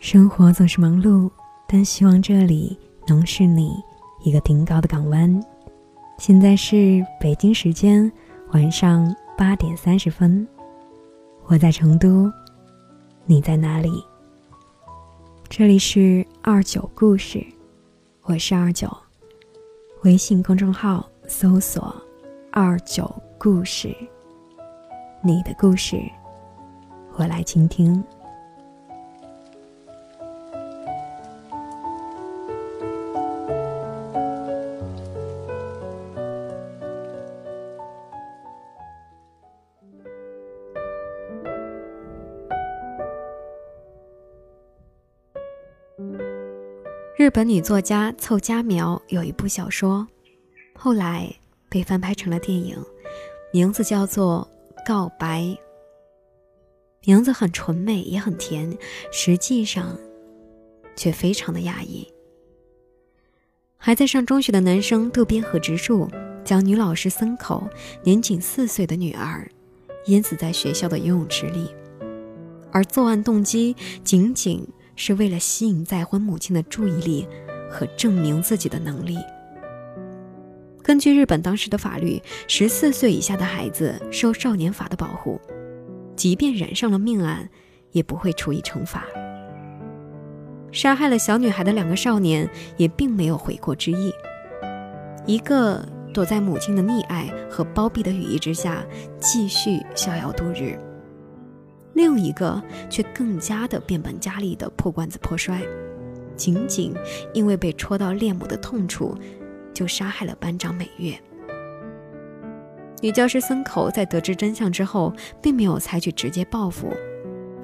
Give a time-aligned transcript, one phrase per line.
[0.00, 1.30] 生活总是忙碌，
[1.66, 2.78] 但希望这里
[3.08, 3.82] 能是你
[4.22, 5.44] 一个顶高的港湾。
[6.18, 8.10] 现在是北京时间
[8.52, 10.46] 晚上八点三十分，
[11.46, 12.32] 我在成都，
[13.24, 14.02] 你在哪里？
[15.48, 17.44] 这里是二九故事，
[18.22, 18.88] 我是二九，
[20.04, 21.94] 微信公众号搜索
[22.50, 23.94] “二九故事”，
[25.22, 26.00] 你的故事，
[27.18, 28.04] 我来倾听。
[47.18, 50.06] 日本女作家凑佳苗有一部小说，
[50.74, 51.34] 后来
[51.68, 52.76] 被翻拍成了电影，
[53.52, 54.46] 名字叫做
[54.86, 55.40] 《告白》。
[57.06, 58.76] 名字很纯美，也很甜，
[59.10, 59.98] 实际上
[60.94, 62.06] 却非常的压抑。
[63.78, 66.10] 还在上中学的男生渡边和直树，
[66.44, 67.66] 将女老师森口
[68.02, 69.48] 年仅四岁的女儿
[70.08, 71.74] 淹死在学校的游泳池里，
[72.70, 74.68] 而作案动机仅仅。
[74.98, 77.28] 是为了吸引再婚母亲的注意力
[77.70, 79.18] 和证明自己的能力。
[80.82, 85.38] 根据日本当时的法律，十四岁以下的孩子受少年法的保护，
[86.16, 87.48] 即便染上了命案，
[87.92, 89.04] 也不会处以惩罚。
[90.72, 94.12] 杀害了小女孩的两个少年也并没有悔过之意，
[95.26, 98.84] 一个躲在母亲的溺爱和包庇的羽翼之下，
[99.20, 100.78] 继续逍遥度日。
[101.94, 105.62] 另一个却更加的变本加厉的破罐子破摔，
[106.36, 106.94] 仅仅
[107.32, 109.16] 因为被戳到恋母的痛处，
[109.72, 111.18] 就杀害了班长美月。
[113.06, 116.92] 女教师森口在得知真相之后，并没有采取直接报复，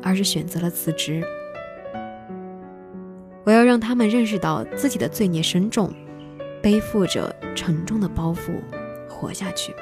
[0.01, 1.21] 而是选择了辞职。
[3.43, 5.93] 我要让他们认识到自己的罪孽深重，
[6.63, 8.53] 背负着沉重的包袱
[9.09, 9.75] 活下去。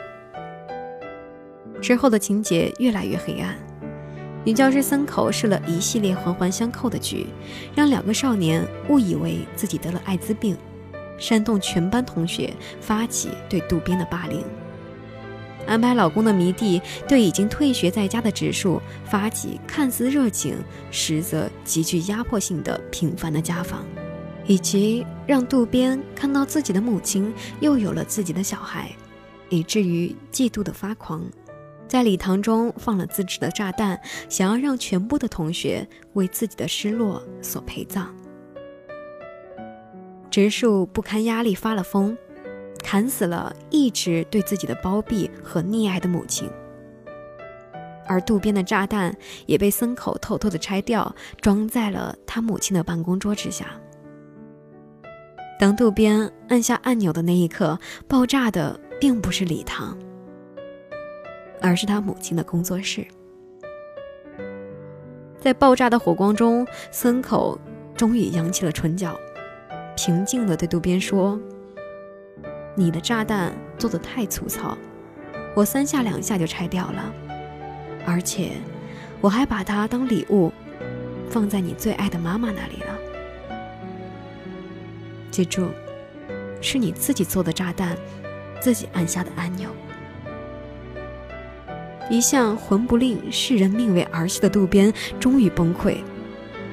[1.78, 3.54] 之后的情节越来越黑暗。
[4.46, 7.26] 女教师森口设了一系列环环相扣的局，
[7.74, 10.56] 让两个少年误以为自己得了艾滋病，
[11.18, 14.42] 煽动全班同学发起对渡边的霸凌，
[15.70, 20.56] 安排老公的迷弟对已经退学在家的植树发起看似热情，
[20.90, 23.86] 实则极具压迫性的频繁的家访，
[24.46, 28.90] 以及让渡边看到自己的母亲又有了自己的小孩，
[29.48, 31.24] 以至于嫉妒的发狂。
[31.86, 38.12] 在礼堂中放了自制的炸弹，想要让全部的同学为自己的失落所陪葬。
[40.32, 42.18] 植树不堪压力发了疯，
[42.82, 46.50] 砍死了一直对自己的包庇和溺爱的母亲。
[48.06, 53.66] 而渡边的炸弹也被森口偷偷的拆掉，装在了他母亲的办公桌之下。
[55.58, 59.96] 当渡边按下按钮的那一刻，爆炸的并不是礼堂。
[61.62, 63.06] 而是他母亲的工作室，
[65.38, 67.60] 在爆炸的火光中，森口
[67.94, 69.14] 终于扬起了唇角，
[69.94, 71.38] 平静的对渡边说
[72.74, 74.76] ：“你的炸弹做的太粗糙，
[75.54, 77.12] 我三下两下就拆掉了，
[78.06, 78.52] 而且
[79.20, 80.52] 我还把它当礼物
[81.28, 82.98] 放在你最爱的妈妈那里了。
[85.30, 85.68] 记住，
[86.60, 87.96] 是你自己做的炸弹，
[88.60, 89.70] 自己按下的按钮。”
[92.10, 95.98] 一向魂不吝、视人命为儿戏的渡边终于崩溃，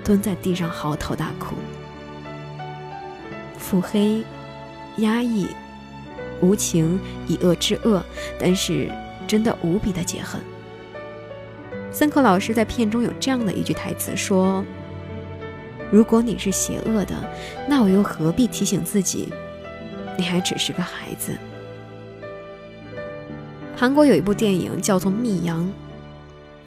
[0.04, 1.56] 蹲在地上嚎啕大哭。
[3.60, 4.24] 腹黑、
[4.98, 5.48] 压抑、
[6.42, 8.04] 无情、以恶制恶，
[8.40, 8.90] 但是
[9.28, 10.42] 真的无比的解恨。
[11.92, 14.64] 森口老师在片中有这样的一句台词说
[15.92, 17.16] ：“如果你是邪恶的，
[17.68, 19.30] 那我又何必提醒自己，
[20.18, 21.36] 你还只是个孩子。”
[23.76, 25.64] 韩国有一部电影叫做《密阳》，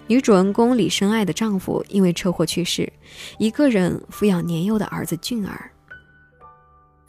[0.07, 2.93] 女主人公李深爱的丈夫因为车祸去世，
[3.39, 5.71] 一个人抚养年幼的儿子俊儿。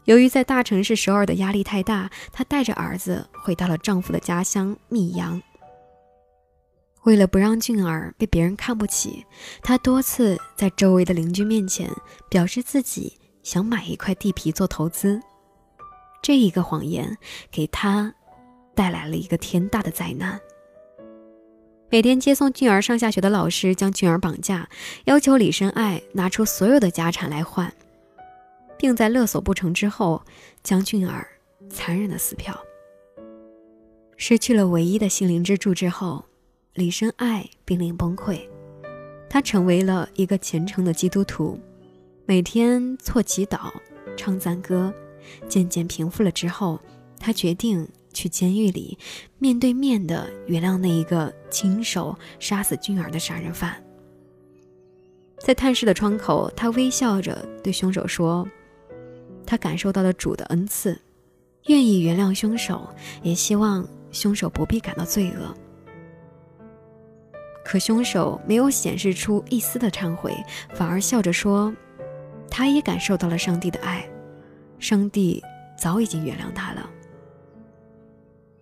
[0.05, 5.41] 由于在大城市首尔的压力太大，她带着儿子回到了丈夫的家乡密阳。
[7.03, 9.25] 为了不让俊儿被别人看不起，
[9.61, 11.89] 她多次在周围的邻居面前
[12.29, 15.21] 表示自己想买一块地皮做投资。
[16.21, 17.17] 这一个谎言
[17.51, 18.13] 给她。
[18.73, 20.39] 带来了一个天大的灾难。
[21.89, 24.69] 每天接送俊儿上下学的老师将俊儿绑架，
[25.03, 27.71] 要求李深爱拿出所有的家产来换，
[28.81, 30.19] 并在勒索不成之后
[30.63, 31.27] 将俊儿
[31.69, 32.59] 残忍的撕票。
[34.17, 36.25] 失去了唯一的心灵支柱之后，
[36.73, 38.41] 李深爱濒临崩溃，
[39.29, 41.59] 他成为了一个虔诚的基督徒，
[42.25, 43.71] 每天做祈祷、
[44.17, 44.91] 唱赞歌。
[45.47, 46.79] 渐渐平复了之后，
[47.19, 48.97] 他决定去监狱里
[49.37, 53.79] 面对面的原谅那一个亲手杀死俊儿的杀人犯。
[55.37, 58.47] 在探视的窗口，他微笑着对凶手说
[59.51, 60.97] ：“他感受到了主的恩赐，
[61.65, 62.87] 愿意原谅凶手，
[63.21, 65.53] 也希望凶手不必感到罪恶。”
[67.61, 70.33] 可凶手没有显示出一丝的忏悔，
[70.73, 71.75] 反而笑着说
[72.49, 74.09] ：“他也感受到了上帝的爱，
[74.79, 75.43] 上帝
[75.77, 76.89] 早已经原谅他了。”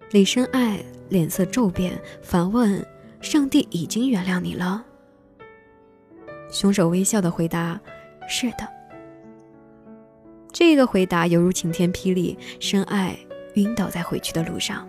[0.09, 2.83] 李深爱脸色骤变，反问
[3.21, 4.83] ：“上帝已经原谅你了？”
[6.49, 7.79] 凶手微笑的回答
[8.27, 8.67] ：“是的。”
[10.51, 13.17] 这个回答犹如晴天霹雳，深爱
[13.55, 14.87] 晕倒在回去的路上。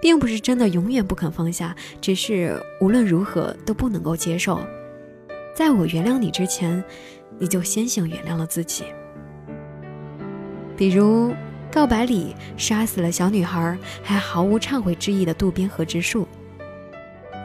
[0.00, 4.58] 并不是真的永远不肯放下，只是无论如何都不能够接受。
[5.54, 6.82] 在我原谅你之前，
[7.38, 8.84] 你就先行原谅了自己。
[10.74, 11.34] 比如
[11.70, 16.22] 告白里杀死了小女孩还毫无忏悔之意的渡边和之树；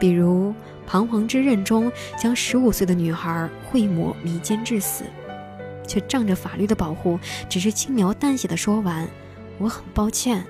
[0.00, 0.54] 比如
[0.86, 5.04] 彷徨之刃中将十五岁的女孩惠魔迷奸致死，
[5.86, 7.18] 却仗着法律的保护，
[7.48, 9.08] 只是轻描淡写的说完
[9.58, 10.44] ：“我很抱歉。”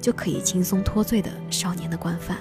[0.00, 2.36] 就可以轻松脱罪的少年的惯犯。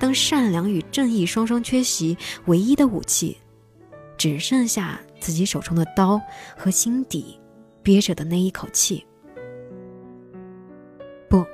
[0.00, 2.16] 当善良与正义双双缺席，
[2.46, 3.36] 唯一的武器，
[4.16, 6.18] 只剩下自己手中的刀
[6.56, 7.38] 和心底
[7.82, 9.04] 憋着的那一口气。
[11.28, 11.44] 不，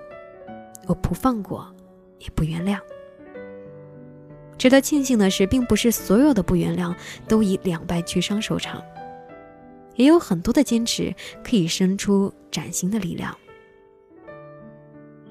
[0.87, 1.75] 我不放过，
[2.21, 2.79] 也不原谅。
[4.65, 6.95] 值得庆幸的是，并不是所有的不原谅
[7.29, 8.83] 都以两败俱伤收场，
[9.95, 11.15] 也有很多的坚持
[11.45, 13.37] 可以生出崭新的力量。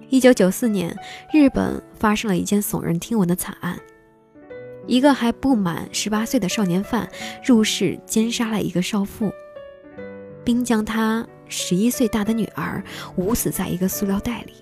[0.10, 0.96] 一九九四年，
[1.34, 3.76] 日本发生了一件耸人听闻的惨案：
[4.86, 7.10] 一个还不满十八岁的少年犯
[7.44, 9.32] 入室奸杀了一个少妇，
[10.46, 12.84] 并将她十一岁大的女儿
[13.16, 14.54] 捂死在一个塑料袋里。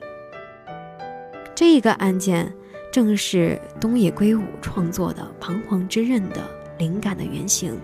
[1.53, 2.53] 这一个案件
[2.91, 6.41] 正是东野圭吾创作的《彷徨之刃》的
[6.77, 7.79] 灵感的原型。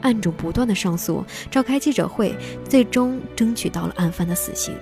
[0.00, 2.34] 案主不断的上诉，召开记者会，
[2.68, 4.74] 最终争取到了案犯的死刑。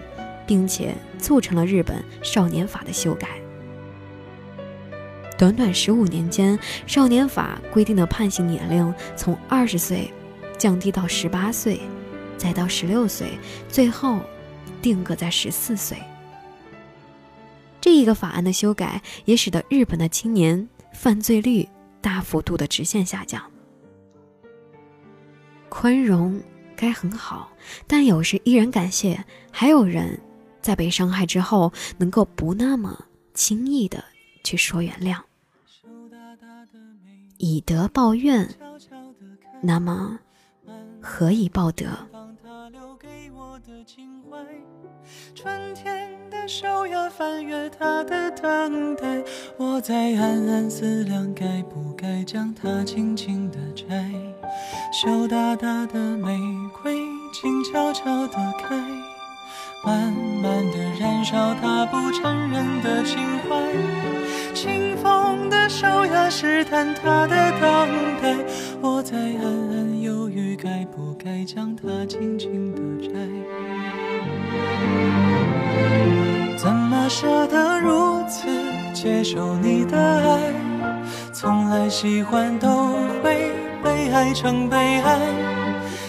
[0.46, 3.28] 并且促成了日本少年法的修改。
[5.38, 10.12] 短短十五年间，少年法规定的判刑年龄从二十岁
[10.58, 11.80] 降低到十八岁，
[12.36, 13.38] 再到十六岁，
[13.68, 14.20] 最后
[14.82, 15.96] 定格在十四岁。
[17.82, 21.68] 这一个法案的修改，也使得日本的青年犯罪率
[22.00, 23.42] 大幅度的直线下降。
[25.68, 26.40] 宽容
[26.76, 27.50] 该很好，
[27.86, 30.18] 但有时依然感谢还有人。
[30.60, 32.96] 在被伤害之后，能够不那么
[33.34, 34.04] 轻易的
[34.44, 35.18] 去说原谅，
[37.38, 38.48] 以德报怨，
[39.60, 40.20] 那么
[41.00, 41.88] 何以报德？
[45.34, 45.91] 春天
[46.52, 49.24] 手呀，翻阅他的等待，
[49.56, 54.04] 我在暗暗思量，该不该将它轻轻地摘？
[54.92, 56.38] 羞答答的玫
[56.82, 56.94] 瑰，
[57.32, 58.76] 静悄悄地开。
[59.82, 60.12] 慢
[60.42, 63.16] 慢的燃烧，他不承认的情
[63.48, 63.56] 怀。
[64.52, 67.88] 清风的手呀，试探他的等
[68.20, 68.36] 待。
[68.82, 73.14] 我在暗暗犹豫，该不该将它轻轻地摘？
[76.62, 78.46] 怎么舍得如此
[78.94, 80.54] 接受你的爱？
[81.32, 83.50] 从来喜欢都会
[83.82, 85.18] 被爱成悲哀。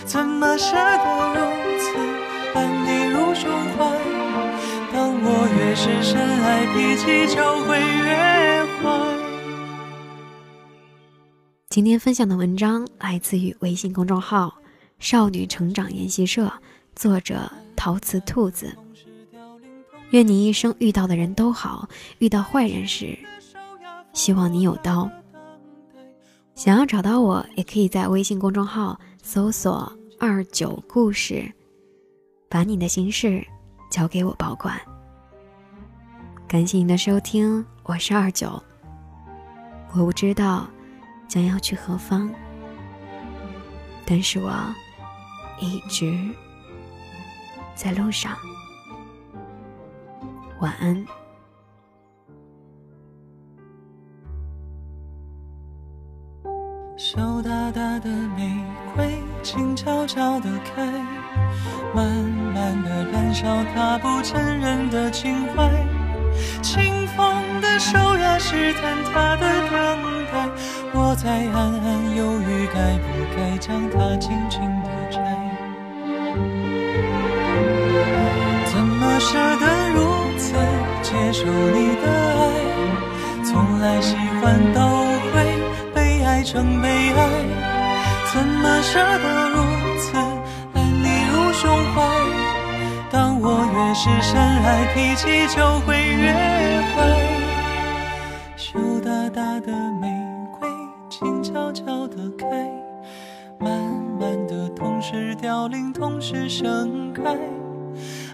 [0.06, 1.40] 怎么舍得如
[1.80, 1.98] 此
[2.54, 3.98] 把你入胸怀？
[4.94, 8.84] 当我越是深爱，脾气就会越坏。
[11.70, 14.54] 今天分享的文章来自于微信公众号
[15.00, 16.54] “少女成长研习社”，
[16.96, 18.72] 作者陶瓷兔子。
[20.14, 21.90] 愿你一生遇到的人都好，
[22.20, 23.18] 遇到坏人时，
[24.14, 25.10] 希望你有刀。
[26.54, 31.52] 想要找到我，也可以在微信公众号搜索“二九故事”，
[32.48, 33.44] 把你的心事
[33.90, 34.80] 交给我保管。
[36.48, 38.62] 感谢您的收听，我是二九。
[39.94, 40.68] 我不知道
[41.28, 42.30] 将要去何方，
[44.06, 44.54] 但是我
[45.60, 46.16] 一直
[47.74, 48.38] 在路上。
[50.64, 51.06] 晚安。
[56.96, 58.64] 羞答答的玫
[58.96, 60.86] 瑰，静悄悄的开，
[61.94, 62.08] 慢
[62.56, 65.70] 慢的燃烧，它不承认的情怀。
[66.62, 69.76] 清风的手呀，试探他的等
[70.32, 70.50] 待。
[70.94, 73.06] 我在暗暗犹豫，该不
[73.36, 75.20] 该将它轻轻的摘？
[78.72, 79.63] 怎么舍得
[88.34, 89.62] 怎么舍得如
[90.00, 90.18] 此
[90.74, 92.02] 爱你入胸怀？
[93.12, 96.34] 当我越是深爱，脾气就会越
[96.82, 96.96] 坏。
[98.58, 99.72] 羞答答的
[100.02, 100.10] 玫
[100.60, 100.68] 瑰，
[101.10, 102.48] 静悄悄地开，
[103.60, 103.70] 慢
[104.20, 107.38] 慢的，同时凋零，同时盛开。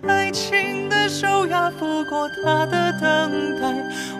[0.07, 3.67] 爱情的手呀，抚过它的等待，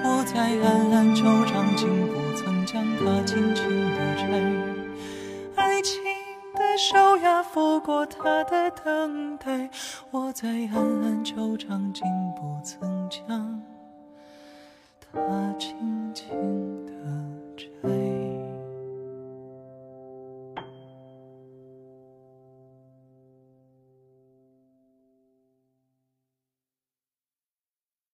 [0.04, 4.09] 我在暗暗惆怅，竟不曾将它轻轻地。
[6.80, 9.70] 小鸭拂过他的等待，
[10.12, 12.06] 我在暗暗惆怅，竟
[12.38, 13.62] 不曾将
[15.02, 15.20] 他
[15.60, 16.89] 轻轻的。